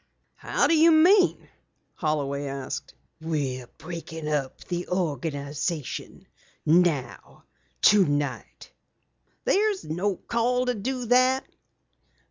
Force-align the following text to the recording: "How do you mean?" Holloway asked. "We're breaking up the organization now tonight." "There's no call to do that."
"How 0.33 0.65
do 0.65 0.75
you 0.75 0.91
mean?" 0.91 1.47
Holloway 1.93 2.45
asked. 2.47 2.95
"We're 3.21 3.67
breaking 3.77 4.27
up 4.27 4.63
the 4.63 4.87
organization 4.87 6.25
now 6.65 7.43
tonight." 7.83 8.71
"There's 9.45 9.85
no 9.85 10.15
call 10.15 10.65
to 10.65 10.73
do 10.73 11.05
that." 11.05 11.43